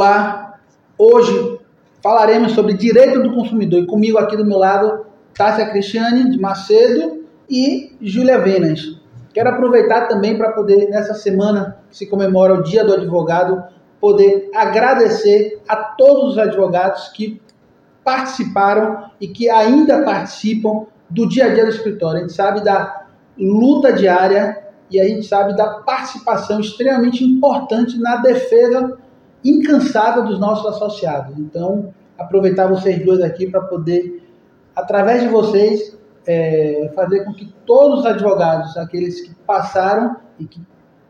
Olá, 0.00 0.60
hoje 0.96 1.58
falaremos 2.00 2.52
sobre 2.52 2.74
direito 2.74 3.20
do 3.20 3.34
consumidor 3.34 3.80
e 3.82 3.86
comigo 3.86 4.16
aqui 4.16 4.36
do 4.36 4.46
meu 4.46 4.56
lado, 4.56 5.06
Tássia 5.34 5.68
Cristiane 5.70 6.30
de 6.30 6.38
Macedo 6.38 7.24
e 7.50 7.96
Júlia 8.00 8.38
Venas. 8.38 8.96
Quero 9.34 9.48
aproveitar 9.48 10.06
também 10.06 10.38
para 10.38 10.52
poder, 10.52 10.88
nessa 10.88 11.14
semana 11.14 11.78
que 11.90 11.96
se 11.96 12.06
comemora 12.06 12.54
o 12.54 12.62
Dia 12.62 12.84
do 12.84 12.94
Advogado, 12.94 13.60
poder 14.00 14.48
agradecer 14.54 15.60
a 15.68 15.74
todos 15.74 16.34
os 16.34 16.38
advogados 16.38 17.08
que 17.08 17.42
participaram 18.04 19.10
e 19.20 19.26
que 19.26 19.50
ainda 19.50 20.04
participam 20.04 20.86
do 21.10 21.28
dia 21.28 21.46
a 21.46 21.54
dia 21.54 21.64
do 21.64 21.72
escritório. 21.72 22.18
A 22.18 22.20
gente 22.20 22.34
sabe 22.34 22.62
da 22.62 23.04
luta 23.36 23.92
diária 23.92 24.62
e 24.92 25.00
a 25.00 25.08
gente 25.08 25.26
sabe 25.26 25.56
da 25.56 25.80
participação 25.80 26.60
extremamente 26.60 27.24
importante 27.24 27.98
na 27.98 28.14
defesa 28.18 28.96
incansável 29.44 30.24
dos 30.24 30.38
nossos 30.38 30.66
associados. 30.66 31.36
Então, 31.38 31.92
aproveitar 32.18 32.66
vocês 32.66 33.04
dois 33.04 33.20
aqui 33.20 33.50
para 33.50 33.62
poder, 33.62 34.22
através 34.74 35.22
de 35.22 35.28
vocês, 35.28 35.96
é, 36.26 36.90
fazer 36.94 37.24
com 37.24 37.32
que 37.32 37.52
todos 37.64 38.00
os 38.00 38.06
advogados, 38.06 38.76
aqueles 38.76 39.20
que 39.20 39.34
passaram 39.46 40.16
e 40.38 40.44
que 40.44 40.60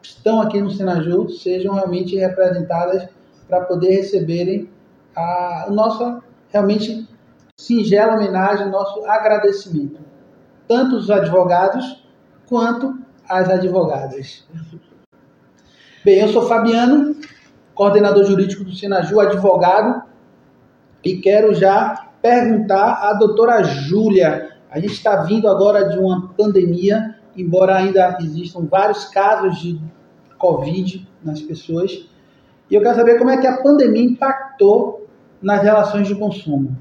estão 0.03 0.41
aqui 0.41 0.61
no 0.61 0.71
Senaju, 0.71 1.29
sejam 1.29 1.75
realmente 1.75 2.17
representadas 2.17 3.09
para 3.49 3.63
poder 3.63 3.91
receberem 3.97 4.71
a, 5.17 5.67
nossa 5.71 6.23
realmente 6.51 7.09
singela 7.59 8.15
homenagem, 8.15 8.71
nosso 8.71 9.05
agradecimento, 9.07 10.01
tanto 10.69 10.97
os 10.97 11.11
advogados 11.11 12.05
quanto 12.49 12.99
as 13.29 13.49
advogadas. 13.49 14.47
Bem, 16.05 16.21
eu 16.21 16.29
sou 16.29 16.43
Fabiano, 16.43 17.17
coordenador 17.79 18.25
jurídico 18.25 18.65
do 18.65 18.75
Senaju, 18.75 19.21
advogado, 19.21 20.03
e 21.05 21.19
quero 21.19 21.55
já 21.55 22.09
perguntar 22.21 23.09
à 23.09 23.13
doutora 23.13 23.63
Júlia. 23.63 24.57
A 24.69 24.81
gente 24.81 24.95
está 24.95 25.23
vindo 25.23 25.49
agora 25.49 25.89
de 25.89 25.97
uma 25.97 26.29
pandemia, 26.31 27.15
embora 27.37 27.77
ainda 27.77 28.19
existam 28.21 28.67
vários 28.69 29.05
casos 29.05 29.61
de 29.61 29.81
Covid 30.37 31.09
nas 31.23 31.41
pessoas. 31.41 32.05
E 32.69 32.75
eu 32.75 32.83
quero 32.83 32.97
saber 32.97 33.17
como 33.17 33.31
é 33.31 33.37
que 33.37 33.47
a 33.47 33.63
pandemia 33.63 34.03
impactou 34.03 35.07
nas 35.41 35.63
relações 35.63 36.09
de 36.09 36.17
consumo. 36.17 36.77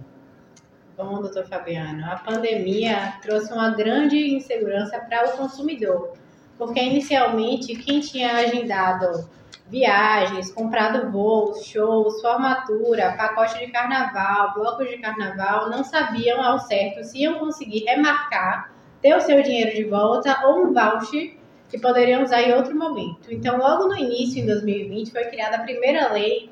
Bom, 0.97 1.21
doutor 1.21 1.45
Fabiano, 1.45 2.03
a 2.05 2.15
pandemia 2.15 3.13
trouxe 3.21 3.53
uma 3.53 3.69
grande 3.69 4.35
insegurança 4.35 4.97
para 4.97 5.29
o 5.29 5.37
consumidor, 5.37 6.13
porque 6.57 6.79
inicialmente 6.79 7.75
quem 7.75 7.99
tinha 7.99 8.37
agendado 8.37 9.36
viagens, 9.69 10.51
comprado 10.51 11.11
voos, 11.11 11.65
shows, 11.65 12.21
formatura, 12.21 13.15
pacote 13.17 13.59
de 13.59 13.71
carnaval, 13.71 14.53
blocos 14.53 14.89
de 14.89 14.97
carnaval, 14.97 15.69
não 15.69 15.83
sabiam 15.83 16.41
ao 16.41 16.59
certo 16.59 17.03
se 17.03 17.19
iam 17.19 17.39
conseguir 17.39 17.83
remarcar, 17.85 18.73
ter 19.01 19.15
o 19.15 19.21
seu 19.21 19.41
dinheiro 19.41 19.75
de 19.75 19.83
volta 19.83 20.39
ou 20.45 20.65
um 20.65 20.73
voucher 20.73 21.37
que 21.69 21.77
poderiam 21.79 22.23
usar 22.23 22.41
em 22.41 22.53
outro 22.53 22.75
momento. 22.75 23.31
Então, 23.31 23.57
logo 23.57 23.87
no 23.87 23.97
início, 23.97 24.41
em 24.41 24.45
2020, 24.45 25.11
foi 25.11 25.25
criada 25.25 25.57
a 25.57 25.63
primeira 25.63 26.11
lei 26.13 26.49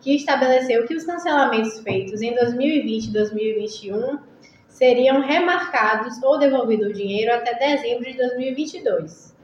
que 0.00 0.14
estabeleceu 0.14 0.86
que 0.86 0.94
os 0.94 1.04
cancelamentos 1.04 1.80
feitos 1.80 2.20
em 2.20 2.34
2020 2.34 3.06
e 3.06 3.12
2021 3.12 4.18
seriam 4.68 5.20
remarcados 5.20 6.22
ou 6.22 6.38
devolvido 6.38 6.86
o 6.86 6.92
dinheiro 6.92 7.34
até 7.34 7.54
dezembro 7.54 8.04
de 8.04 8.16
2022. 8.16 9.36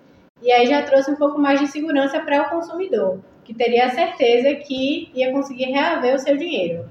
E 0.42 0.52
aí 0.52 0.66
já 0.66 0.82
trouxe 0.82 1.10
um 1.10 1.16
pouco 1.16 1.38
mais 1.38 1.60
de 1.60 1.66
segurança 1.66 2.20
para 2.20 2.42
o 2.42 2.50
consumidor, 2.50 3.20
que 3.44 3.54
teria 3.54 3.86
a 3.86 3.90
certeza 3.90 4.54
que 4.54 5.10
ia 5.14 5.32
conseguir 5.32 5.66
reaver 5.66 6.14
o 6.14 6.18
seu 6.18 6.36
dinheiro. 6.36 6.88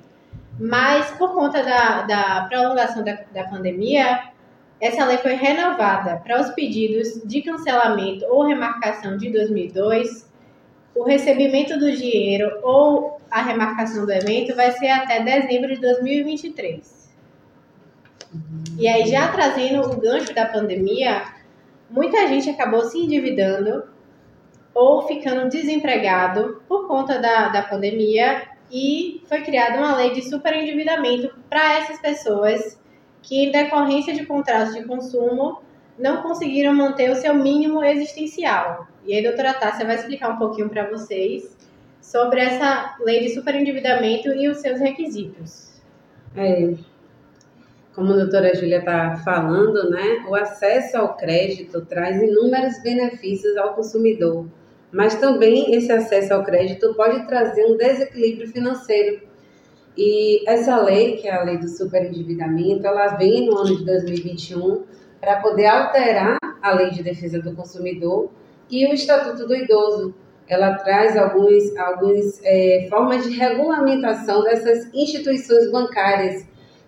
Mas 0.60 1.12
por 1.12 1.34
conta 1.34 1.62
da, 1.64 2.02
da 2.04 2.46
prolongação 2.50 3.04
da, 3.04 3.20
da 3.32 3.44
pandemia, 3.44 4.30
essa 4.80 5.06
lei 5.06 5.18
foi 5.18 5.34
renovada 5.34 6.18
para 6.18 6.42
os 6.42 6.50
pedidos 6.52 7.22
de 7.24 7.42
cancelamento 7.42 8.26
ou 8.26 8.48
remarcação 8.48 9.18
de 9.18 9.30
2002. 9.30 10.30
O 10.96 11.04
recebimento 11.04 11.78
do 11.78 11.92
dinheiro 11.92 12.60
ou 12.64 13.20
a 13.30 13.42
remarcação 13.42 14.06
do 14.06 14.12
evento 14.12 14.56
vai 14.56 14.72
ser 14.72 14.88
até 14.88 15.22
dezembro 15.22 15.74
de 15.74 15.82
2023. 15.82 17.06
E 18.78 18.88
aí, 18.88 19.06
já 19.08 19.30
trazendo 19.30 19.82
o 19.82 20.00
gancho 20.00 20.34
da 20.34 20.46
pandemia, 20.46 21.24
muita 21.90 22.28
gente 22.28 22.50
acabou 22.50 22.82
se 22.86 22.98
endividando 22.98 23.84
ou 24.74 25.08
ficando 25.08 25.50
desempregado 25.50 26.62
por 26.68 26.88
conta 26.88 27.18
da, 27.20 27.50
da 27.50 27.62
pandemia 27.62 28.44
e 28.72 29.22
foi 29.28 29.42
criada 29.42 29.78
uma 29.78 29.96
lei 29.96 30.12
de 30.12 30.22
superendividamento 30.24 31.34
para 31.50 31.80
essas 31.80 32.00
pessoas 32.00 32.80
que, 33.22 33.46
em 33.46 33.52
decorrência 33.52 34.14
de 34.14 34.26
contratos 34.26 34.74
de 34.76 34.84
consumo, 34.84 35.62
não 35.98 36.22
conseguiram 36.22 36.74
manter 36.74 37.10
o 37.10 37.16
seu 37.16 37.34
mínimo 37.34 37.84
existencial. 37.84 38.88
E 39.06 39.16
aí, 39.16 39.24
doutora 39.24 39.54
Tássia 39.54 39.86
vai 39.86 39.96
explicar 39.96 40.30
um 40.30 40.38
pouquinho 40.38 40.70
para 40.70 40.90
vocês 40.90 41.56
sobre 42.02 42.42
essa 42.42 42.96
lei 43.00 43.22
de 43.22 43.34
superendividamento 43.34 44.30
e 44.30 44.48
os 44.48 44.58
seus 44.58 44.80
requisitos. 44.80 45.82
É, 46.36 46.74
como 47.96 48.12
a 48.12 48.18
doutora 48.18 48.54
Júlia 48.54 48.80
está 48.80 49.16
falando, 49.24 49.90
né, 49.90 50.26
o 50.28 50.36
acesso 50.36 50.98
ao 50.98 51.16
crédito 51.16 51.86
traz 51.86 52.22
inúmeros 52.22 52.82
benefícios 52.84 53.56
ao 53.56 53.74
consumidor, 53.74 54.46
mas 54.92 55.16
também 55.16 55.74
esse 55.74 55.92
acesso 55.92 56.34
ao 56.34 56.44
crédito 56.44 56.94
pode 56.94 57.26
trazer 57.26 57.66
um 57.66 57.78
desequilíbrio 57.78 58.50
financeiro. 58.50 59.22
E 59.98 60.48
essa 60.48 60.78
lei, 60.82 61.16
que 61.16 61.28
é 61.28 61.34
a 61.34 61.44
lei 61.44 61.58
do 61.58 61.70
superendividamento, 61.70 62.86
ela 62.86 63.16
vem 63.16 63.46
no 63.46 63.58
ano 63.58 63.78
de 63.78 63.86
2021 63.86 64.84
para 65.22 65.40
poder 65.40 65.68
alterar 65.68 66.38
a 66.62 66.74
lei 66.74 66.90
de 66.90 67.02
defesa 67.02 67.42
do 67.42 67.56
consumidor 67.56 68.30
e 68.70 68.86
o 68.88 68.94
Estatuto 68.94 69.48
do 69.48 69.56
Idoso. 69.56 70.14
Ela 70.48 70.76
traz 70.76 71.16
alguns, 71.16 71.76
algumas 71.78 72.42
é, 72.44 72.88
formas 72.90 73.24
de 73.24 73.38
regulamentação 73.38 74.44
dessas 74.44 74.94
instituições 74.94 75.72
bancárias 75.72 76.46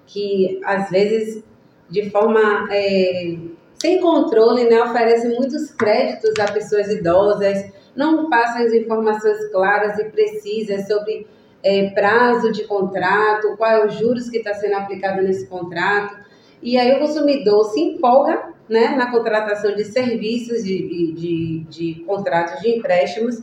que 0.08 0.60
às 0.64 0.90
vezes 0.90 1.44
de 1.90 2.10
forma 2.10 2.68
é, 2.72 3.38
sem 3.80 4.02
controle, 4.02 4.66
né, 4.66 4.82
oferece 4.82 5.28
muitos 5.28 5.72
créditos 5.72 6.32
a 6.40 6.52
pessoas 6.52 6.90
idosas, 6.90 7.72
não 7.96 8.30
passam 8.30 8.66
as 8.66 8.74
informações 8.74 9.50
claras 9.52 9.98
e 10.00 10.06
precisas 10.06 10.88
sobre 10.88 11.28
é, 11.64 11.90
prazo 11.92 12.52
de 12.52 12.64
contrato, 12.66 13.56
qual 13.58 13.72
é 13.72 13.86
os 13.86 13.94
juros 13.96 14.30
que 14.30 14.38
está 14.38 14.54
sendo 14.54 14.76
aplicado 14.76 15.22
nesse 15.22 15.48
contrato. 15.48 16.16
E 16.62 16.78
aí 16.78 16.96
o 16.96 17.00
consumidor 17.00 17.66
se 17.66 17.80
empolga 17.80 18.54
né, 18.68 18.90
na 18.90 19.12
contratação 19.12 19.76
de 19.76 19.86
serviços, 19.86 20.64
de, 20.64 21.14
de, 21.14 21.66
de 21.70 22.04
contratos 22.06 22.60
de 22.62 22.78
empréstimos 22.78 23.42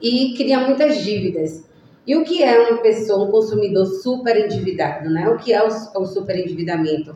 e 0.00 0.34
cria 0.36 0.60
muitas 0.60 0.98
dívidas. 1.02 1.67
E 2.08 2.16
o 2.16 2.24
que 2.24 2.42
é 2.42 2.58
uma 2.58 2.78
pessoa, 2.78 3.28
um 3.28 3.30
consumidor 3.30 3.84
super 3.84 4.34
endividado, 4.34 5.10
né? 5.10 5.28
O 5.28 5.36
que 5.36 5.52
é 5.52 5.62
o, 5.62 5.68
o 5.68 6.06
super 6.06 6.38
endividamento? 6.38 7.14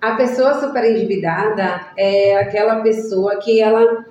A 0.00 0.16
pessoa 0.16 0.58
super 0.58 0.90
endividada 0.90 1.88
é 1.98 2.38
aquela 2.38 2.80
pessoa 2.80 3.36
que 3.36 3.60
ela, 3.60 4.06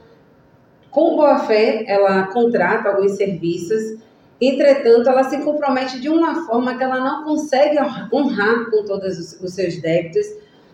com 0.91 1.15
boa 1.15 1.39
fé, 1.39 1.85
ela 1.87 2.27
contrata 2.27 2.89
alguns 2.89 3.13
serviços, 3.13 3.99
entretanto, 4.39 5.09
ela 5.09 5.23
se 5.23 5.40
compromete 5.40 5.99
de 5.99 6.07
uma 6.07 6.46
forma 6.46 6.78
que 6.78 6.84
ela 6.84 6.99
não 6.99 7.23
consegue 7.23 7.79
honrar 8.13 8.69
com 8.69 8.85
todos 8.85 9.17
os, 9.17 9.41
os 9.41 9.55
seus 9.55 9.81
débitos, 9.81 10.28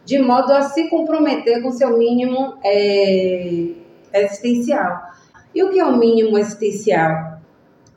de 0.04 0.20
modo 0.20 0.52
a 0.52 0.64
se 0.64 0.90
comprometer 0.90 1.62
com 1.62 1.72
seu 1.72 1.98
mínimo 1.98 2.58
é, 2.66 3.70
existencial. 4.14 5.04
E 5.56 5.64
o 5.64 5.70
que 5.70 5.80
é 5.80 5.86
o 5.86 5.96
mínimo 5.96 6.38
existencial? 6.38 7.37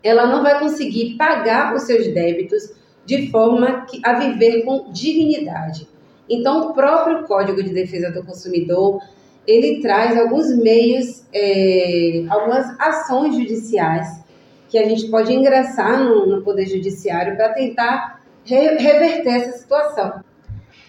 Ela 0.02 0.26
não 0.26 0.43
vai 0.43 0.58
conseguir 0.58 1.17
pagar 1.17 1.75
os 1.75 1.82
seus 1.82 2.08
débitos 2.12 2.73
de 3.05 3.31
forma 3.31 3.87
a 4.05 4.12
viver 4.14 4.62
com 4.64 4.91
dignidade. 4.91 5.88
Então, 6.29 6.69
o 6.69 6.75
próprio 6.75 7.25
Código 7.25 7.62
de 7.62 7.70
Defesa 7.70 8.11
do 8.11 8.25
Consumidor 8.25 9.00
ele 9.47 9.81
traz 9.81 10.17
alguns 10.19 10.55
meios, 10.56 11.25
é, 11.32 12.25
algumas 12.29 12.79
ações 12.79 13.35
judiciais 13.35 14.20
que 14.69 14.79
a 14.79 14.88
gente 14.88 15.11
pode 15.11 15.32
ingressar 15.32 16.05
no, 16.05 16.26
no 16.26 16.43
Poder 16.43 16.67
Judiciário 16.67 17.37
para 17.37 17.52
tentar 17.52 18.20
re, 18.44 18.76
reverter 18.76 19.29
essa 19.31 19.58
situação. 19.58 20.23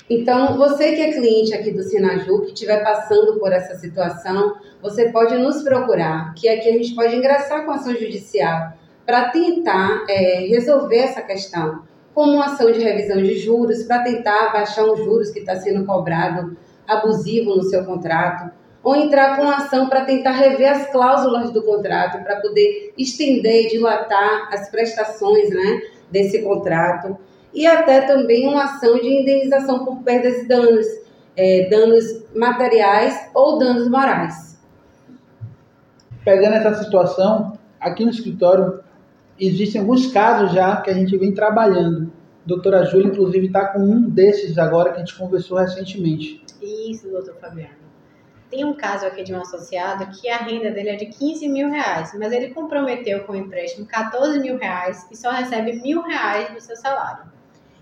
Então, 0.08 0.58
você 0.58 0.92
que 0.92 1.02
é 1.02 1.14
cliente 1.14 1.54
aqui 1.54 1.72
do 1.72 1.82
Sinaju, 1.82 2.42
que 2.42 2.52
estiver 2.52 2.84
passando 2.84 3.40
por 3.40 3.52
essa 3.52 3.76
situação, 3.76 4.56
você 4.82 5.10
pode 5.10 5.38
nos 5.38 5.64
procurar, 5.64 6.34
que 6.36 6.50
aqui 6.50 6.70
a 6.70 6.74
gente 6.74 6.94
pode 6.94 7.16
ingressar 7.16 7.66
com 7.66 7.72
ação 7.72 7.94
judicial 7.94 8.74
para 9.12 9.28
tentar 9.28 10.06
é, 10.08 10.46
resolver 10.48 11.00
essa 11.00 11.22
questão, 11.22 11.82
como 12.14 12.32
uma 12.32 12.46
ação 12.46 12.72
de 12.72 12.80
revisão 12.80 13.22
de 13.22 13.38
juros, 13.38 13.84
para 13.84 14.04
tentar 14.04 14.54
baixar 14.54 14.86
os 14.86 15.00
juros 15.00 15.32
que 15.32 15.40
está 15.40 15.58
sendo 15.58 15.86
cobrado 15.86 16.56
abusivo 16.88 17.54
no 17.54 17.64
seu 17.64 17.84
contrato, 17.84 18.50
ou 18.82 18.96
entrar 18.96 19.36
com 19.36 19.50
ação 19.50 19.90
para 19.90 20.06
tentar 20.06 20.32
rever 20.32 20.72
as 20.72 20.90
cláusulas 20.94 21.52
do 21.52 21.62
contrato, 21.62 22.24
para 22.24 22.38
poder 22.38 22.94
estender 22.98 23.66
e 23.66 23.68
dilatar 23.72 24.48
as 24.50 24.70
prestações 24.70 25.50
né, 25.50 25.82
desse 26.10 26.42
contrato, 26.42 27.18
e 27.54 27.68
até 27.68 28.00
também 28.00 28.48
uma 28.48 28.64
ação 28.64 28.98
de 28.98 29.10
indenização 29.10 29.84
por 29.84 29.98
perdas 30.04 30.38
e 30.38 30.48
danos, 30.48 30.86
é, 31.36 31.68
danos 31.70 32.06
materiais 32.34 33.30
ou 33.34 33.60
danos 33.60 33.90
morais. 33.90 34.58
Pegando 36.24 36.56
essa 36.56 36.82
situação, 36.82 37.60
aqui 37.78 38.06
no 38.06 38.12
escritório 38.12 38.80
existem 39.42 39.82
alguns 39.82 40.08
casos 40.08 40.54
já 40.54 40.78
que 40.78 40.92
a 40.92 40.94
gente 40.94 41.18
vem 41.18 41.34
trabalhando. 41.34 42.12
A 42.46 42.48
doutora 42.48 42.86
Júlia, 42.86 43.08
inclusive, 43.08 43.48
está 43.48 43.68
com 43.68 43.80
um 43.80 44.08
desses 44.08 44.58
agora 44.58 44.92
que 44.92 44.98
a 44.98 45.00
gente 45.00 45.18
conversou 45.18 45.58
recentemente. 45.58 46.46
Isso, 46.62 47.10
doutor 47.10 47.36
Fabiano. 47.42 47.82
Tem 48.52 48.66
um 48.66 48.74
caso 48.74 49.06
aqui 49.06 49.24
de 49.24 49.34
um 49.34 49.42
associado 49.42 50.06
que 50.08 50.30
a 50.30 50.38
renda 50.38 50.72
dele 50.72 50.90
é 50.90 50.96
de 50.96 51.06
15 51.06 51.48
mil 51.48 51.70
reais, 51.70 52.12
mas 52.20 52.32
ele 52.34 52.50
comprometeu 52.50 53.24
com 53.24 53.32
o 53.32 53.36
empréstimo 53.36 53.86
14 53.88 54.40
mil 54.40 54.58
reais 54.58 55.08
e 55.10 55.16
só 55.16 55.32
recebe 55.32 55.82
mil 55.82 56.02
reais 56.02 56.54
do 56.54 56.60
seu 56.60 56.76
salário. 56.76 57.32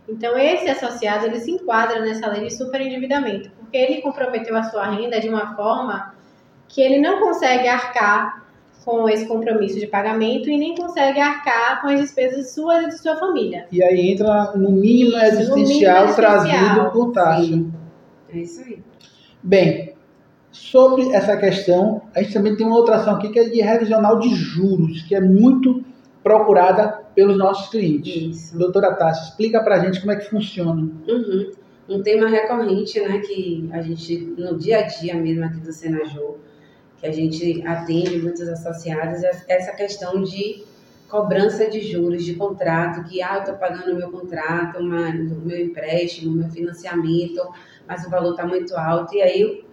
Então, 0.08 0.38
esse 0.38 0.70
associado 0.70 1.26
ele 1.26 1.40
se 1.40 1.52
enquadra 1.52 2.00
nessa 2.00 2.28
lei 2.28 2.48
de 2.48 2.54
superendividamento, 2.54 3.52
porque 3.52 3.78
ele 3.78 4.02
comprometeu 4.02 4.56
a 4.56 4.64
sua 4.64 4.90
renda 4.90 5.20
de 5.20 5.28
uma 5.28 5.56
forma 5.56 6.16
que 6.68 6.82
ele 6.82 7.00
não 7.00 7.20
consegue 7.20 7.68
arcar 7.68 8.49
com 8.90 9.08
esse 9.08 9.28
compromisso 9.28 9.80
de 9.80 9.86
pagamento 9.86 10.50
e 10.50 10.58
nem 10.58 10.74
consegue 10.74 11.20
arcar 11.20 11.80
com 11.80 11.90
as 11.90 12.00
despesas 12.00 12.56
suas 12.56 12.86
e 12.86 12.88
de 12.88 12.98
sua 12.98 13.16
família. 13.18 13.68
E 13.72 13.84
aí 13.84 14.12
entra 14.12 14.54
no 14.56 14.72
mínimo 14.72 15.16
Isso, 15.16 15.26
existencial, 15.26 15.96
no 15.96 16.02
mínimo 16.02 16.16
trazido 16.16 16.92
por 16.92 17.12
taxa. 17.12 17.44
Sim. 17.44 17.72
É 18.34 18.38
isso 18.40 18.62
aí. 18.62 18.80
Bem, 19.44 19.94
sobre 20.52 21.14
essa 21.14 21.38
questão, 21.38 22.02
a 22.16 22.24
gente 22.24 22.34
também 22.34 22.56
tem 22.56 22.66
uma 22.66 22.78
outra 22.78 22.96
ação 22.96 23.16
aqui 23.16 23.30
que 23.30 23.38
é 23.38 23.48
de 23.48 23.62
revisional 23.62 24.20
de 24.20 24.30
juros, 24.34 25.04
que 25.04 25.14
é 25.14 25.22
muito 25.22 25.84
procurada 26.24 27.00
pelos 27.14 27.38
nossos 27.38 27.70
clientes. 27.70 28.46
Isso. 28.46 28.58
Doutora 28.58 28.96
Tassi, 28.96 29.30
explica 29.30 29.64
pra 29.64 29.80
gente 29.80 30.00
como 30.00 30.14
é 30.14 30.16
que 30.16 30.28
funciona. 30.28 30.82
Uhum. 31.08 31.52
Um 31.88 32.02
tema 32.02 32.28
recorrente, 32.28 33.00
né, 33.00 33.20
que 33.20 33.70
a 33.72 33.82
gente, 33.82 34.18
no 34.38 34.58
dia 34.58 34.80
a 34.80 34.82
dia 34.82 35.16
mesmo 35.16 35.46
aqui 35.46 35.60
do 35.60 35.72
Senajor, 35.72 36.38
que 37.00 37.08
a 37.08 37.12
gente 37.12 37.66
atende 37.66 38.20
muitos 38.20 38.48
associados, 38.48 39.24
é 39.24 39.32
essa 39.48 39.72
questão 39.72 40.22
de 40.22 40.64
cobrança 41.08 41.70
de 41.70 41.82
juros 41.82 42.24
de 42.24 42.36
contrato, 42.36 43.04
que, 43.10 43.22
ah, 43.22 43.36
eu 43.36 43.40
estou 43.40 43.56
pagando 43.56 43.94
o 43.94 43.96
meu 43.96 44.12
contrato, 44.12 44.78
o 44.80 44.84
meu 44.84 45.60
empréstimo, 45.60 46.32
o 46.32 46.36
meu 46.36 46.50
financiamento, 46.50 47.42
mas 47.88 48.06
o 48.06 48.10
valor 48.10 48.32
está 48.32 48.46
muito 48.46 48.76
alto, 48.76 49.16
e 49.16 49.22
aí 49.22 49.66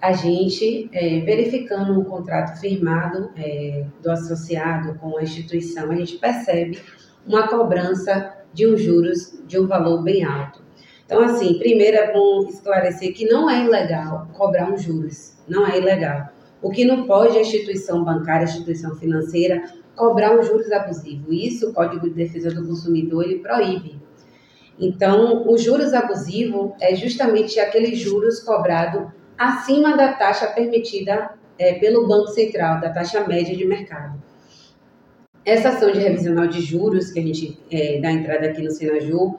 a 0.00 0.12
gente, 0.12 0.88
é, 0.92 1.20
verificando 1.20 2.00
um 2.00 2.04
contrato 2.04 2.58
firmado 2.58 3.30
é, 3.36 3.84
do 4.02 4.10
associado 4.10 4.94
com 4.98 5.18
a 5.18 5.22
instituição, 5.22 5.90
a 5.90 5.94
gente 5.94 6.16
percebe 6.16 6.80
uma 7.26 7.46
cobrança 7.48 8.34
de 8.54 8.66
um 8.66 8.76
juros 8.76 9.38
de 9.46 9.58
um 9.58 9.66
valor 9.66 10.02
bem 10.02 10.24
alto. 10.24 10.62
Então, 11.04 11.22
assim, 11.22 11.58
primeiro 11.58 11.98
é 11.98 12.12
bom 12.12 12.46
esclarecer 12.48 13.12
que 13.12 13.26
não 13.26 13.50
é 13.50 13.64
ilegal 13.64 14.28
cobrar 14.32 14.72
um 14.72 14.78
juros, 14.78 15.36
não 15.46 15.66
é 15.66 15.76
ilegal. 15.76 16.28
O 16.62 16.70
que 16.70 16.84
não 16.84 17.06
pode 17.06 17.38
a 17.38 17.40
instituição 17.40 18.04
bancária, 18.04 18.46
a 18.46 18.50
instituição 18.50 18.94
financeira, 18.96 19.62
cobrar 19.96 20.38
um 20.38 20.42
juros 20.42 20.70
abusivo. 20.72 21.32
Isso 21.32 21.70
o 21.70 21.72
Código 21.72 22.08
de 22.08 22.14
Defesa 22.14 22.50
do 22.50 22.66
Consumidor 22.66 23.24
ele 23.24 23.38
proíbe. 23.38 24.00
Então, 24.78 25.46
o 25.46 25.58
juros 25.58 25.92
abusivo 25.92 26.74
é 26.80 26.94
justamente 26.94 27.60
aquele 27.60 27.94
juros 27.94 28.40
cobrado 28.40 29.12
acima 29.36 29.96
da 29.96 30.14
taxa 30.14 30.46
permitida 30.48 31.30
é, 31.58 31.74
pelo 31.74 32.08
Banco 32.08 32.28
Central, 32.28 32.80
da 32.80 32.90
taxa 32.90 33.26
média 33.26 33.54
de 33.54 33.66
mercado. 33.66 34.20
Essa 35.44 35.70
ação 35.70 35.92
de 35.92 35.98
revisional 35.98 36.46
de 36.46 36.60
juros 36.62 37.10
que 37.10 37.18
a 37.18 37.22
gente 37.22 37.58
é, 37.70 38.00
dá 38.00 38.10
entrada 38.10 38.46
aqui 38.46 38.62
no 38.62 38.70
Senajur, 38.70 39.38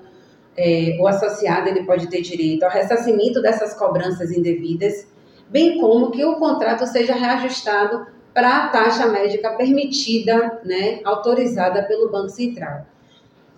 é, 0.55 0.97
o 0.99 1.07
associado 1.07 1.69
ele 1.69 1.83
pode 1.85 2.07
ter 2.07 2.21
direito 2.21 2.63
ao 2.63 2.71
ressarcimento 2.71 3.41
dessas 3.41 3.73
cobranças 3.73 4.31
indevidas, 4.31 5.07
bem 5.51 5.77
como 5.79 6.11
que 6.11 6.23
o 6.23 6.37
contrato 6.37 6.87
seja 6.87 7.13
reajustado 7.13 8.07
para 8.33 8.63
a 8.63 8.67
taxa 8.69 9.07
médica 9.07 9.51
permitida, 9.51 10.61
né, 10.63 11.01
autorizada 11.03 11.83
pelo 11.83 12.09
Banco 12.09 12.29
Central. 12.29 12.85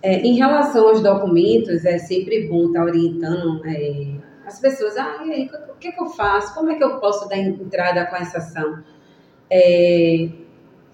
É, 0.02 0.18
em 0.18 0.34
relação 0.34 0.88
aos 0.88 1.00
documentos, 1.00 1.84
é 1.84 1.96
sempre 1.96 2.48
bom 2.48 2.66
estar 2.66 2.84
orientando 2.84 3.62
é, 3.64 4.16
as 4.44 4.60
pessoas. 4.60 4.96
Ah, 4.96 5.22
e 5.24 5.32
aí, 5.32 5.50
o 5.70 5.76
que, 5.78 5.92
que 5.92 6.02
eu 6.02 6.06
faço? 6.06 6.52
Como 6.54 6.70
é 6.70 6.74
que 6.74 6.84
eu 6.84 6.98
posso 6.98 7.28
dar 7.28 7.38
entrada 7.38 8.04
com 8.04 8.16
essa 8.16 8.38
ação? 8.38 8.82
É 9.48 10.28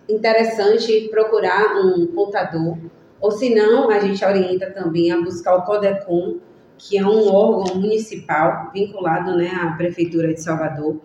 interessante 0.08 1.08
procurar 1.11 1.76
um 1.76 2.06
contador, 2.08 2.76
ou 3.20 3.31
se 3.31 3.55
não, 3.55 3.91
a 3.91 3.99
gente 4.00 4.25
orienta 4.25 4.70
também 4.70 5.11
a 5.11 5.20
buscar 5.20 5.56
o 5.56 5.62
CODECOM, 5.62 6.38
que 6.81 6.97
é 6.97 7.05
um 7.05 7.29
órgão 7.32 7.75
municipal 7.77 8.71
vinculado 8.73 9.37
né, 9.37 9.50
à 9.62 9.73
Prefeitura 9.73 10.32
de 10.32 10.43
Salvador. 10.43 10.97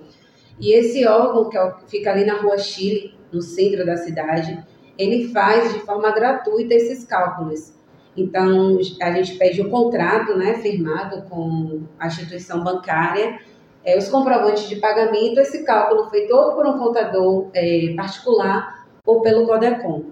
E 0.58 0.72
esse 0.72 1.06
órgão, 1.06 1.50
que 1.50 1.58
é 1.58 1.64
o- 1.64 1.74
fica 1.88 2.12
ali 2.12 2.24
na 2.24 2.36
Rua 2.40 2.58
Chile, 2.58 3.14
no 3.32 3.42
centro 3.42 3.86
da 3.86 3.98
cidade, 3.98 4.64
ele 4.98 5.28
faz 5.34 5.74
de 5.74 5.80
forma 5.82 6.10
gratuita 6.12 6.74
esses 6.74 7.04
cálculos. 7.04 7.74
Então, 8.16 8.80
a 9.02 9.12
gente 9.12 9.36
pede 9.38 9.62
o 9.62 9.70
contrato 9.70 10.38
né, 10.38 10.54
firmado 10.56 11.24
com 11.24 11.84
a 12.00 12.08
instituição 12.08 12.64
bancária, 12.64 13.38
é, 13.84 13.98
os 13.98 14.08
comprovantes 14.08 14.70
de 14.70 14.78
pagamento, 14.78 15.42
esse 15.42 15.66
cálculo 15.66 16.10
feito 16.10 16.34
ou 16.34 16.54
por 16.56 16.66
um 16.66 16.78
contador 16.80 17.50
é, 17.54 17.94
particular 17.98 18.88
ou 19.06 19.22
pelo 19.22 19.46
CODECOM. 19.46 20.06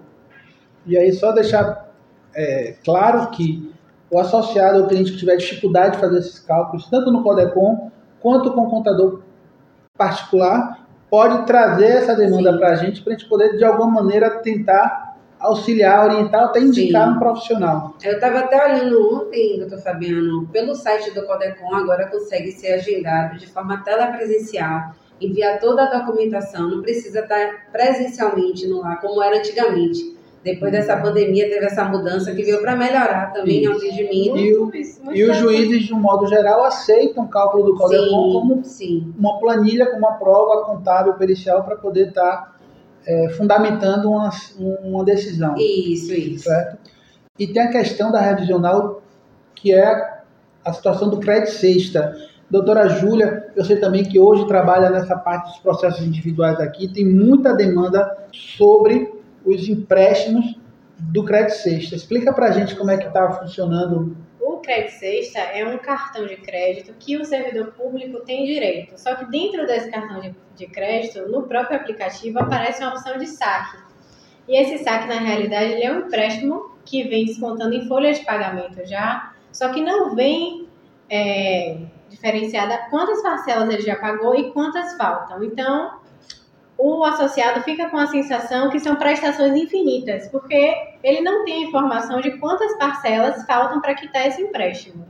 E 0.86 0.98
aí, 0.98 1.10
só 1.12 1.32
deixar 1.32 1.90
é, 2.34 2.74
claro 2.84 3.30
que 3.30 3.72
o 4.14 4.18
associado 4.20 4.80
ou 4.80 4.86
cliente 4.86 5.10
que 5.10 5.18
tiver 5.18 5.34
dificuldade 5.34 5.96
de 5.96 6.00
fazer 6.00 6.18
esses 6.20 6.38
cálculos, 6.38 6.88
tanto 6.88 7.10
no 7.10 7.24
Codecom 7.24 7.90
quanto 8.20 8.52
com 8.52 8.60
o 8.60 8.70
contador 8.70 9.22
particular, 9.98 10.86
pode 11.10 11.44
trazer 11.46 11.96
essa 11.96 12.14
demanda 12.14 12.56
para 12.56 12.68
a 12.68 12.74
gente, 12.76 13.02
para 13.02 13.12
a 13.12 13.16
gente 13.16 13.28
poder, 13.28 13.56
de 13.56 13.64
alguma 13.64 13.90
maneira, 13.90 14.30
tentar 14.38 15.16
auxiliar, 15.40 16.08
orientar, 16.08 16.44
até 16.44 16.60
indicar 16.60 17.08
Sim. 17.08 17.14
um 17.16 17.18
profissional. 17.18 17.96
Eu 18.04 18.12
estava 18.12 18.38
até 18.38 18.64
olhando 18.64 19.16
ontem, 19.16 19.58
doutor 19.58 19.78
Fabiano, 19.78 20.46
pelo 20.52 20.76
site 20.76 21.10
do 21.12 21.26
Codecom, 21.26 21.74
agora 21.74 22.06
consegue 22.06 22.52
ser 22.52 22.74
agendado 22.74 23.36
de 23.36 23.48
forma 23.48 23.82
telepresencial, 23.82 24.92
enviar 25.20 25.58
toda 25.58 25.82
a 25.82 25.98
documentação, 25.98 26.70
não 26.70 26.82
precisa 26.82 27.18
estar 27.18 27.66
presencialmente 27.72 28.64
no 28.68 28.80
lar, 28.80 29.00
como 29.00 29.20
era 29.20 29.38
antigamente. 29.38 30.14
Depois 30.44 30.70
dessa 30.70 30.96
pandemia, 30.98 31.48
teve 31.48 31.64
essa 31.64 31.84
mudança 31.84 32.34
que 32.34 32.42
veio 32.42 32.60
para 32.60 32.76
melhorar 32.76 33.32
também 33.32 33.66
o 33.66 33.72
atendimento. 33.72 34.36
E, 34.36 34.54
o- 34.54 34.70
e 35.14 35.24
os 35.24 35.36
juízes, 35.38 35.84
de 35.84 35.94
um 35.94 35.98
modo 35.98 36.26
geral, 36.26 36.64
aceitam 36.64 37.24
o 37.24 37.28
cálculo 37.28 37.64
do 37.64 37.76
Codecom 37.76 38.32
como 38.32 38.64
Sim, 38.64 38.64
sim. 38.64 39.14
uma 39.18 39.38
planilha, 39.40 39.86
como 39.86 39.98
uma 40.06 40.12
prova 40.18 40.64
contábil 40.66 41.14
pericial 41.14 41.64
para 41.64 41.76
poder 41.76 42.08
estar 42.08 42.54
é, 43.06 43.28
fundamentando 43.30 44.10
uma, 44.10 44.30
uma 44.82 45.04
decisão. 45.04 45.54
Isso, 45.58 46.12
isso. 46.12 46.44
certo? 46.44 46.78
E 47.38 47.46
tem 47.46 47.62
a 47.62 47.68
questão 47.70 48.12
da 48.12 48.20
revisional, 48.20 49.02
que 49.54 49.74
é 49.74 50.14
a 50.64 50.72
situação 50.72 51.08
do 51.10 51.18
crédito 51.18 51.50
sexta. 51.52 52.14
Doutora 52.50 52.88
Júlia, 52.88 53.46
eu 53.56 53.64
sei 53.64 53.76
também 53.76 54.04
que 54.04 54.18
hoje 54.18 54.46
trabalha 54.46 54.88
nessa 54.90 55.16
parte 55.16 55.48
dos 55.50 55.58
processos 55.58 56.02
individuais 56.04 56.58
aqui, 56.60 56.86
tem 56.88 57.04
muita 57.06 57.52
demanda 57.54 58.16
sobre 58.32 59.12
os 59.44 59.68
empréstimos 59.68 60.58
do 60.98 61.24
crédito 61.24 61.56
sexta. 61.56 61.94
Explica 61.94 62.32
pra 62.32 62.52
gente 62.52 62.74
como 62.74 62.90
é 62.90 62.96
que 62.96 63.06
está 63.06 63.30
funcionando. 63.32 64.16
O 64.40 64.58
crédito 64.58 64.98
sexta 64.98 65.38
é 65.38 65.66
um 65.66 65.78
cartão 65.78 66.26
de 66.26 66.36
crédito 66.36 66.94
que 66.98 67.16
o 67.16 67.24
servidor 67.24 67.72
público 67.72 68.20
tem 68.20 68.46
direito. 68.46 68.98
Só 68.98 69.14
que 69.14 69.24
dentro 69.30 69.66
desse 69.66 69.90
cartão 69.90 70.20
de, 70.20 70.34
de 70.56 70.66
crédito, 70.66 71.28
no 71.28 71.42
próprio 71.42 71.78
aplicativo, 71.78 72.38
aparece 72.38 72.82
uma 72.82 72.92
opção 72.92 73.18
de 73.18 73.26
saque. 73.26 73.78
E 74.48 74.56
esse 74.60 74.84
saque, 74.84 75.08
na 75.08 75.18
realidade, 75.18 75.72
ele 75.72 75.84
é 75.84 75.92
um 75.92 76.06
empréstimo 76.06 76.74
que 76.84 77.04
vem 77.04 77.24
descontando 77.24 77.74
em 77.74 77.86
folha 77.88 78.12
de 78.12 78.24
pagamento 78.24 78.84
já, 78.86 79.32
só 79.50 79.70
que 79.70 79.80
não 79.80 80.14
vem 80.14 80.68
é, 81.08 81.78
diferenciada 82.10 82.76
quantas 82.90 83.22
parcelas 83.22 83.68
ele 83.70 83.82
já 83.82 83.96
pagou 83.96 84.34
e 84.34 84.52
quantas 84.52 84.96
faltam. 84.96 85.42
Então, 85.42 85.98
o 86.86 87.02
associado 87.02 87.62
fica 87.62 87.88
com 87.88 87.96
a 87.96 88.06
sensação 88.06 88.68
que 88.68 88.78
são 88.78 88.94
prestações 88.96 89.56
infinitas, 89.56 90.28
porque 90.28 90.74
ele 91.02 91.22
não 91.22 91.42
tem 91.42 91.62
informação 91.62 92.20
de 92.20 92.32
quantas 92.32 92.76
parcelas 92.76 93.42
faltam 93.46 93.80
para 93.80 93.94
quitar 93.94 94.26
esse 94.26 94.42
empréstimo. 94.42 95.06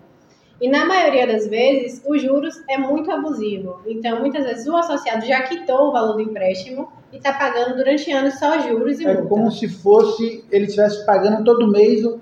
E 0.60 0.68
na 0.68 0.84
maioria 0.86 1.26
das 1.26 1.48
vezes, 1.48 2.00
os 2.06 2.22
juros 2.22 2.54
é 2.70 2.78
muito 2.78 3.10
abusivo. 3.10 3.80
Então, 3.88 4.20
muitas 4.20 4.44
vezes, 4.44 4.68
o 4.68 4.76
associado 4.76 5.26
já 5.26 5.42
quitou 5.42 5.88
o 5.88 5.92
valor 5.92 6.14
do 6.14 6.20
empréstimo 6.20 6.92
e 7.12 7.16
está 7.16 7.32
pagando 7.32 7.74
durante 7.76 8.10
anos 8.12 8.38
só 8.38 8.60
juros 8.60 9.00
e 9.00 9.04
É 9.04 9.14
multa. 9.14 9.28
como 9.28 9.50
se 9.50 9.68
fosse 9.68 10.44
ele 10.52 10.66
estivesse 10.66 11.04
pagando 11.04 11.42
todo 11.42 11.66
mês 11.66 12.04
o 12.04 12.20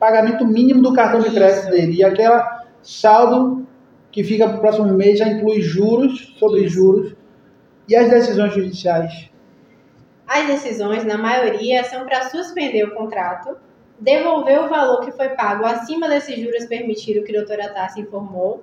pagamento 0.00 0.46
mínimo 0.46 0.80
do 0.80 0.94
cartão 0.94 1.20
de 1.20 1.28
crédito 1.30 1.64
Isso. 1.64 1.70
dele. 1.70 1.96
E 1.96 2.04
aquela 2.04 2.64
saldo 2.82 3.66
que 4.10 4.24
fica 4.24 4.48
para 4.48 4.56
o 4.56 4.60
próximo 4.60 4.86
mês 4.94 5.18
já 5.18 5.28
inclui 5.28 5.60
juros 5.60 6.34
sobre 6.38 6.60
Isso. 6.64 6.74
juros 6.74 7.14
E 7.88 7.94
as 7.94 8.10
decisões 8.10 8.54
judiciais? 8.54 9.30
As 10.26 10.46
decisões, 10.46 11.04
na 11.04 11.18
maioria, 11.18 11.84
são 11.84 12.06
para 12.06 12.28
suspender 12.30 12.84
o 12.84 12.94
contrato, 12.94 13.56
devolver 13.98 14.60
o 14.60 14.68
valor 14.68 15.00
que 15.00 15.12
foi 15.12 15.30
pago 15.30 15.64
acima 15.64 16.08
desses 16.08 16.38
juros 16.38 16.64
permitidos 16.66 17.24
que 17.24 17.36
a 17.36 17.40
doutora 17.40 17.68
Tassi 17.68 18.00
informou 18.00 18.62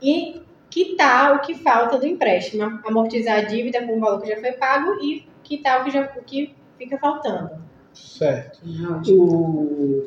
e 0.00 0.42
quitar 0.68 1.36
o 1.36 1.40
que 1.40 1.54
falta 1.54 1.98
do 1.98 2.06
empréstimo, 2.06 2.80
amortizar 2.84 3.38
a 3.38 3.42
dívida 3.42 3.86
com 3.86 3.96
o 3.96 4.00
valor 4.00 4.20
que 4.20 4.28
já 4.28 4.40
foi 4.40 4.52
pago 4.52 4.94
e 5.02 5.26
quitar 5.44 5.80
o 5.80 5.84
que, 5.84 5.90
já, 5.90 6.02
o 6.16 6.24
que 6.24 6.54
fica 6.78 6.98
faltando. 6.98 7.50
Certo. 7.92 8.60
O... 9.08 10.06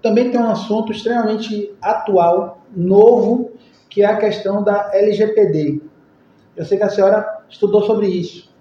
Também 0.00 0.30
tem 0.30 0.40
um 0.40 0.48
assunto 0.50 0.92
extremamente 0.92 1.74
atual, 1.82 2.62
novo, 2.74 3.52
que 3.90 4.02
é 4.02 4.06
a 4.06 4.16
questão 4.16 4.62
da 4.62 4.90
LGPD. 4.94 5.80
Eu 6.56 6.64
sei 6.64 6.78
que 6.78 6.84
a 6.84 6.88
senhora 6.88 7.35
estudou 7.48 7.82
sobre 7.82 8.08
isso. 8.08 8.54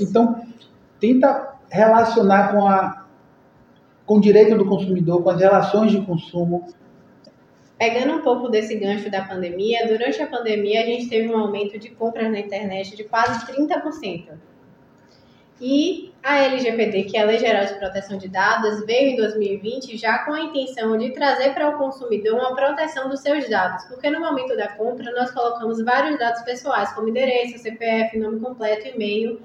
Então, 0.00 0.46
tenta 1.00 1.56
relacionar 1.70 2.52
com, 2.52 2.66
a, 2.66 3.06
com 4.06 4.16
o 4.16 4.20
direito 4.20 4.56
do 4.56 4.66
consumidor, 4.66 5.22
com 5.22 5.30
as 5.30 5.40
relações 5.40 5.90
de 5.90 6.00
consumo. 6.00 6.66
Pegando 7.78 8.14
um 8.14 8.22
pouco 8.22 8.48
desse 8.48 8.74
gancho 8.76 9.10
da 9.10 9.24
pandemia, 9.24 9.86
durante 9.86 10.20
a 10.20 10.26
pandemia 10.26 10.82
a 10.82 10.86
gente 10.86 11.08
teve 11.08 11.28
um 11.28 11.38
aumento 11.38 11.78
de 11.78 11.90
compras 11.90 12.30
na 12.30 12.40
internet 12.40 12.96
de 12.96 13.04
quase 13.04 13.46
30%. 13.46 14.30
E 15.60 16.12
a 16.22 16.44
LGPD, 16.44 17.04
que 17.04 17.16
é 17.16 17.22
a 17.22 17.26
Lei 17.26 17.38
Geral 17.38 17.66
de 17.66 17.74
Proteção 17.74 18.16
de 18.16 18.28
Dados, 18.28 18.84
veio 18.86 19.12
em 19.12 19.16
2020 19.16 19.96
já 19.96 20.18
com 20.18 20.32
a 20.32 20.40
intenção 20.40 20.96
de 20.96 21.10
trazer 21.10 21.52
para 21.52 21.68
o 21.68 21.78
consumidor 21.78 22.38
uma 22.38 22.54
proteção 22.54 23.08
dos 23.08 23.20
seus 23.20 23.48
dados, 23.48 23.84
porque 23.86 24.08
no 24.10 24.20
momento 24.20 24.56
da 24.56 24.68
compra 24.68 25.10
nós 25.12 25.30
colocamos 25.32 25.82
vários 25.82 26.18
dados 26.18 26.42
pessoais, 26.42 26.92
como 26.92 27.08
endereço, 27.08 27.58
CPF, 27.58 28.18
nome 28.18 28.40
completo, 28.40 28.86
e-mail, 28.88 29.40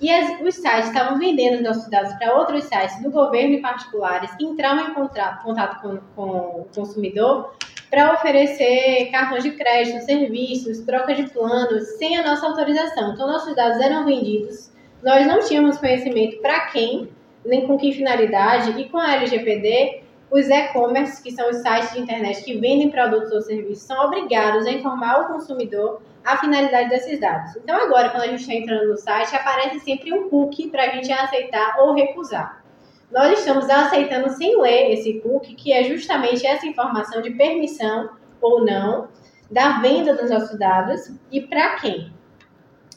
e 0.00 0.12
as, 0.12 0.40
os 0.40 0.54
sites 0.56 0.88
estavam 0.88 1.18
vendendo 1.18 1.56
os 1.56 1.62
nossos 1.62 1.88
dados 1.88 2.12
para 2.14 2.36
outros 2.36 2.64
sites 2.64 3.02
do 3.02 3.10
governo 3.10 3.54
e 3.54 3.62
particulares 3.62 4.30
que 4.36 4.44
entravam 4.44 4.90
em 4.90 4.94
contato, 4.94 5.42
contato 5.42 5.80
com, 5.80 5.98
com 6.14 6.60
o 6.60 6.68
consumidor 6.74 7.56
para 7.90 8.12
oferecer 8.12 9.10
cartões 9.10 9.42
de 9.42 9.52
crédito, 9.52 10.04
serviços, 10.04 10.80
troca 10.80 11.14
de 11.14 11.22
planos, 11.30 11.84
sem 11.98 12.18
a 12.18 12.22
nossa 12.22 12.46
autorização. 12.46 13.14
Então, 13.14 13.26
nossos 13.26 13.54
dados 13.56 13.80
eram 13.80 14.04
vendidos 14.04 14.75
nós 15.06 15.24
não 15.24 15.38
tínhamos 15.38 15.78
conhecimento 15.78 16.42
para 16.42 16.66
quem, 16.66 17.08
nem 17.44 17.64
com 17.64 17.78
que 17.78 17.92
finalidade, 17.92 18.72
e 18.72 18.88
com 18.88 18.98
a 18.98 19.14
LGPD, 19.14 20.02
os 20.28 20.50
e-commerce, 20.50 21.22
que 21.22 21.30
são 21.30 21.48
os 21.48 21.58
sites 21.58 21.92
de 21.92 22.00
internet 22.00 22.42
que 22.42 22.58
vendem 22.58 22.90
produtos 22.90 23.30
ou 23.30 23.40
serviços, 23.40 23.84
são 23.84 24.04
obrigados 24.04 24.66
a 24.66 24.72
informar 24.72 25.20
o 25.20 25.28
consumidor 25.28 26.02
a 26.24 26.38
finalidade 26.38 26.88
desses 26.88 27.20
dados. 27.20 27.54
Então, 27.54 27.80
agora, 27.80 28.08
quando 28.08 28.24
a 28.24 28.26
gente 28.26 28.40
está 28.40 28.54
entrando 28.54 28.88
no 28.88 28.96
site, 28.96 29.36
aparece 29.36 29.78
sempre 29.78 30.12
um 30.12 30.28
cookie 30.28 30.70
para 30.70 30.82
a 30.82 30.88
gente 30.88 31.12
aceitar 31.12 31.76
ou 31.78 31.94
recusar. 31.94 32.64
Nós 33.12 33.38
estamos 33.38 33.70
aceitando 33.70 34.30
sem 34.30 34.60
ler 34.60 34.90
esse 34.92 35.20
cookie, 35.20 35.54
que 35.54 35.72
é 35.72 35.84
justamente 35.84 36.44
essa 36.44 36.66
informação 36.66 37.22
de 37.22 37.30
permissão 37.30 38.10
ou 38.40 38.64
não 38.64 39.06
da 39.48 39.78
venda 39.78 40.16
dos 40.16 40.28
nossos 40.28 40.58
dados 40.58 41.12
e 41.30 41.42
para 41.42 41.76
quem. 41.76 42.15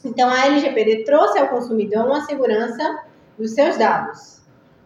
Então, 0.04 0.30
a 0.30 0.46
LGPD 0.46 1.04
trouxe 1.04 1.38
ao 1.38 1.48
consumidor 1.48 2.06
uma 2.06 2.22
segurança 2.22 3.04
dos 3.38 3.52
seus 3.52 3.76
dados. 3.76 4.40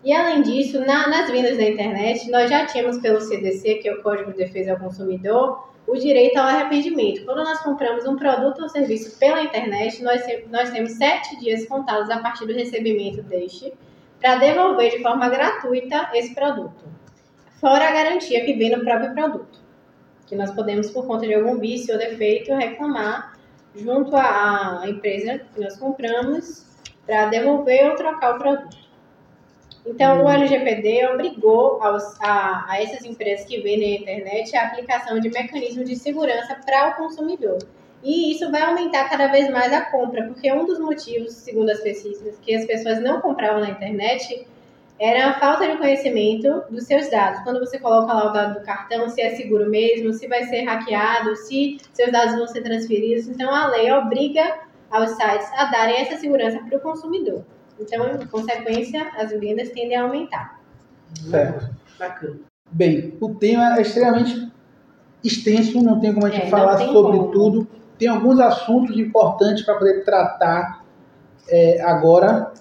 E, 0.05 0.13
além 0.13 0.43
disso, 0.43 0.81
na, 0.81 1.09
nas 1.09 1.31
vendas 1.31 1.57
da 1.57 1.63
internet, 1.65 2.31
nós 2.31 2.51
já 2.51 2.67
tínhamos 2.67 2.99
pelo 2.99 3.21
CDC, 3.21 3.77
que 3.77 3.89
é 3.89 3.95
o 3.95 4.03
Código 4.03 4.33
de 4.33 4.39
Defesa 4.39 4.73
ao 4.73 4.79
Consumidor, 4.79 5.69
o 5.87 5.97
direito 5.97 6.37
ao 6.37 6.47
arrependimento. 6.47 7.25
Quando 7.25 7.45
nós 7.45 7.61
compramos 7.61 8.07
um 8.07 8.17
produto 8.17 8.63
ou 8.63 8.69
serviço 8.69 9.19
pela 9.19 9.43
internet, 9.43 10.03
nós, 10.03 10.23
nós 10.51 10.71
temos 10.71 10.93
sete 10.93 11.39
dias 11.39 11.67
contados 11.67 12.11
a 12.11 12.19
partir 12.19 12.47
do 12.47 12.53
recebimento 12.55 13.23
deste 13.23 13.73
para 14.21 14.37
devolver 14.37 14.91
de 14.91 15.03
forma 15.03 15.29
gratuita 15.29 16.11
esse 16.15 16.35
produto. 16.35 16.85
Fora 17.61 17.89
a 17.89 17.93
garantia 17.93 18.45
que 18.45 18.55
vem 18.55 18.77
no 18.77 18.83
próprio 18.83 19.13
produto, 19.13 19.59
que 20.27 20.35
nós 20.35 20.51
podemos, 20.53 20.91
por 20.91 21.07
conta 21.07 21.27
de 21.27 21.35
algum 21.35 21.59
vício 21.59 21.95
ou 21.95 21.99
defeito, 21.99 22.53
reclamar 22.55 23.34
junto 23.75 24.17
à 24.17 24.83
empresa 24.87 25.39
que 25.39 25.61
nós 25.61 25.77
compramos 25.77 26.65
para 27.07 27.27
devolver 27.27 27.91
ou 27.91 27.97
trocar 27.97 28.37
o 28.37 28.39
produto. 28.39 28.85
Então, 29.87 30.25
o 30.25 30.29
LGPD 30.29 31.07
obrigou 31.09 31.83
aos, 31.83 32.19
a, 32.21 32.65
a 32.71 32.83
essas 32.83 33.05
empresas 33.05 33.47
que 33.47 33.61
vendem 33.61 34.05
na 34.05 34.13
internet 34.13 34.57
a 34.57 34.69
aplicação 34.69 35.21
de 35.21 35.29
mecanismos 35.29 35.89
de 35.89 35.97
segurança 35.97 36.59
para 36.65 36.91
o 36.91 36.95
consumidor. 36.95 37.59
E 38.03 38.33
isso 38.33 38.51
vai 38.51 38.63
aumentar 38.63 39.09
cada 39.09 39.29
vez 39.29 39.51
mais 39.51 39.73
a 39.73 39.83
compra, 39.83 40.25
porque 40.27 40.51
um 40.53 40.65
dos 40.65 40.79
motivos, 40.79 41.35
segundo 41.35 41.71
as 41.71 41.81
pesquisas, 41.81 42.39
que 42.39 42.55
as 42.55 42.65
pessoas 42.67 43.01
não 43.01 43.21
compravam 43.21 43.61
na 43.61 43.71
internet 43.71 44.47
era 44.99 45.31
a 45.31 45.41
falta 45.41 45.67
de 45.67 45.77
conhecimento 45.77 46.63
dos 46.71 46.85
seus 46.85 47.11
dados. 47.11 47.41
Quando 47.43 47.61
você 47.61 47.79
coloca 47.79 48.13
lá 48.13 48.31
o 48.31 48.33
dado 48.33 48.61
do 48.61 48.65
cartão, 48.65 49.09
se 49.09 49.21
é 49.21 49.35
seguro 49.35 49.69
mesmo, 49.69 50.13
se 50.13 50.29
vai 50.29 50.45
ser 50.45 50.63
hackeado, 50.63 51.35
se 51.37 51.79
seus 51.93 52.13
dados 52.13 52.37
vão 52.37 52.47
ser 52.47 52.63
transferidos. 52.63 53.29
Então, 53.29 53.53
a 53.53 53.67
lei 53.69 53.91
obriga 53.93 54.61
aos 54.91 55.11
sites 55.11 55.51
a 55.57 55.65
darem 55.67 56.01
essa 56.01 56.17
segurança 56.17 56.59
para 56.59 56.79
o 56.79 56.81
consumidor. 56.81 57.45
Então, 57.79 58.07
em 58.23 58.27
consequência, 58.27 59.11
as 59.17 59.31
vendas 59.33 59.71
tendem 59.71 59.97
a 59.97 60.03
aumentar. 60.03 60.61
Certo. 61.29 61.75
Bacana. 61.99 62.41
Bem, 62.71 63.17
o 63.21 63.35
tema 63.35 63.77
é 63.77 63.83
extremamente 63.83 64.53
extenso, 65.23 65.83
não 65.83 65.99
tem 66.01 66.13
como 66.13 66.27
a 66.27 66.31
gente 66.31 66.47
é, 66.47 66.51
falar 66.51 66.79
sobre 66.79 67.19
como. 67.19 67.31
tudo. 67.31 67.69
Tem 67.99 68.09
alguns 68.09 68.39
assuntos 68.41 68.97
importantes 68.99 69.65
para 69.65 69.75
poder 69.75 70.05
tratar 70.05 70.85
é, 71.49 71.81
agora, 71.83 72.53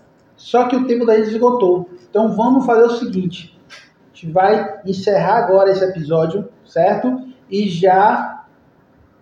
só 0.44 0.68
que 0.68 0.76
o 0.76 0.86
tempo 0.86 1.06
da 1.06 1.16
gente 1.16 1.30
esgotou. 1.30 1.90
Então 2.10 2.36
vamos 2.36 2.66
fazer 2.66 2.84
o 2.84 2.98
seguinte: 2.98 3.58
a 3.70 4.08
gente 4.14 4.30
vai 4.30 4.82
encerrar 4.86 5.38
agora 5.38 5.72
esse 5.72 5.84
episódio, 5.86 6.50
certo? 6.66 7.18
E 7.50 7.70
já 7.70 8.44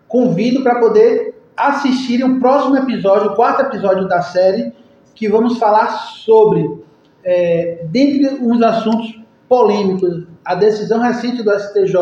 convido 0.07 0.63
para 0.63 0.79
poder 0.79 1.39
assistirem 1.55 2.25
o 2.25 2.39
próximo 2.39 2.75
episódio, 2.75 3.31
o 3.31 3.35
quarto 3.35 3.61
episódio 3.61 4.07
da 4.07 4.23
série, 4.23 4.73
que 5.13 5.29
vamos 5.29 5.59
falar 5.59 5.89
sobre, 5.89 6.83
é, 7.23 7.85
dentre 7.89 8.43
uns 8.43 8.59
assuntos 8.63 9.21
polêmicos, 9.47 10.25
a 10.43 10.55
decisão 10.55 10.99
recente 11.01 11.43
do 11.43 11.51
STJ 11.51 11.93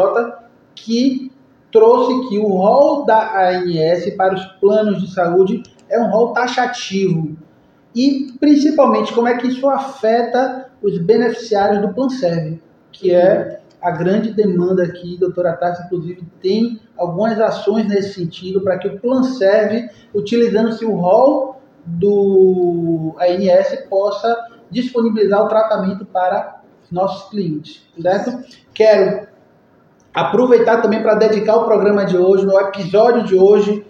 que 0.73 1.29
trouxe 1.73 2.29
que 2.29 2.37
o 2.37 2.47
rol 2.47 3.05
da 3.05 3.49
ANS 3.49 4.15
para 4.15 4.33
os 4.33 4.45
planos 4.61 5.01
de 5.01 5.13
saúde 5.13 5.61
é 5.89 5.99
um 5.99 6.09
rol 6.09 6.31
taxativo. 6.31 7.37
E 7.99 8.31
principalmente 8.39 9.13
como 9.13 9.27
é 9.27 9.35
que 9.35 9.49
isso 9.49 9.67
afeta 9.67 10.71
os 10.81 10.97
beneficiários 10.99 11.81
do 11.81 11.93
PlanServe, 11.93 12.63
que 12.93 13.13
é 13.13 13.59
a 13.81 13.91
grande 13.91 14.31
demanda 14.31 14.83
aqui, 14.83 15.17
doutora 15.17 15.51
Tassi, 15.51 15.83
inclusive, 15.83 16.23
tem 16.41 16.79
algumas 16.97 17.37
ações 17.41 17.89
nesse 17.89 18.13
sentido 18.13 18.61
para 18.61 18.77
que 18.77 18.87
o 18.87 18.97
PlanServe, 19.01 19.89
utilizando-se 20.15 20.85
o 20.85 20.95
rol 20.95 21.61
do 21.85 23.17
ANS, 23.19 23.81
possa 23.89 24.47
disponibilizar 24.71 25.43
o 25.43 25.49
tratamento 25.49 26.05
para 26.05 26.61
nossos 26.89 27.29
clientes, 27.29 27.81
certo? 28.01 28.45
Quero 28.73 29.27
aproveitar 30.13 30.81
também 30.81 31.03
para 31.03 31.15
dedicar 31.15 31.57
o 31.57 31.65
programa 31.65 32.05
de 32.05 32.17
hoje, 32.17 32.45
no 32.45 32.57
episódio 32.57 33.25
de 33.25 33.35
hoje, 33.35 33.85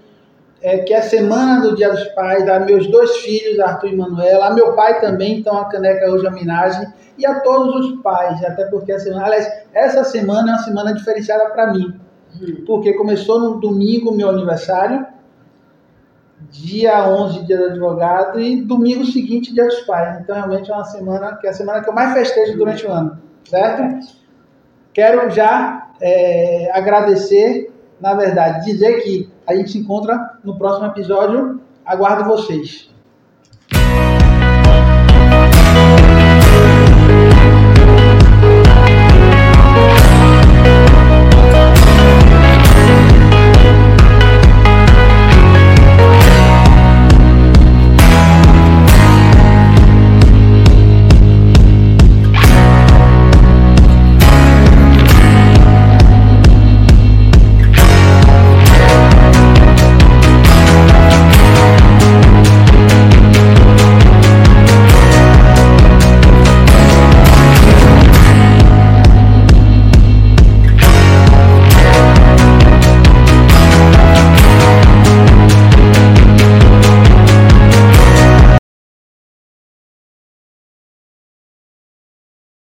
é, 0.62 0.80
que 0.80 0.94
é 0.94 0.98
a 0.98 1.02
semana 1.02 1.62
do 1.62 1.76
Dia 1.76 1.90
dos 1.90 2.04
Pais, 2.10 2.48
a 2.48 2.60
meus 2.60 2.88
dois 2.88 3.18
filhos, 3.18 3.60
Arthur 3.60 3.90
e 3.90 3.96
Manuela, 3.96 4.48
a 4.48 4.54
meu 4.54 4.74
pai 4.74 5.00
também, 5.00 5.40
então 5.40 5.58
a 5.58 5.66
caneca 5.66 6.10
hoje 6.12 6.26
é 6.26 6.30
homenagem, 6.30 6.88
e 7.18 7.26
a 7.26 7.40
todos 7.42 7.86
os 7.86 8.02
pais, 8.02 8.44
até 8.44 8.66
porque 8.66 8.92
a 8.92 9.00
semana, 9.00 9.26
aliás, 9.26 9.48
essa 9.74 10.04
semana 10.04 10.52
é 10.52 10.54
uma 10.56 10.64
semana 10.64 10.94
diferenciada 10.94 11.50
para 11.52 11.74
mim, 11.74 11.94
hum. 12.42 12.64
porque 12.66 12.94
começou 12.94 13.40
no 13.40 13.60
domingo, 13.60 14.14
meu 14.14 14.30
aniversário, 14.30 15.06
dia 16.52 17.08
11, 17.10 17.46
dia 17.46 17.58
do 17.58 17.66
advogado, 17.66 18.40
e 18.40 18.62
domingo 18.62 19.06
seguinte, 19.06 19.54
dia 19.54 19.66
dos 19.66 19.82
pais. 19.82 20.20
Então, 20.22 20.36
realmente 20.36 20.72
é 20.72 20.74
uma 20.74 20.86
semana 20.86 21.36
que 21.36 21.48
é 21.48 21.50
a 21.50 21.54
semana 21.54 21.82
que 21.82 21.90
eu 21.90 21.94
mais 21.94 22.14
festejo 22.14 22.58
durante 22.58 22.86
o 22.86 22.92
ano, 22.92 23.20
certo? 23.44 24.08
Quero 24.94 25.30
já 25.30 25.90
é, 26.02 26.72
agradecer, 26.74 27.72
na 28.00 28.14
verdade, 28.14 28.66
dizer 28.66 29.02
que 29.02 29.30
a 29.50 29.56
gente 29.56 29.72
se 29.72 29.80
encontra 29.80 30.38
no 30.44 30.58
próximo 30.58 30.86
episódio. 30.86 31.60
Aguardo 31.84 32.24
vocês. 32.26 32.88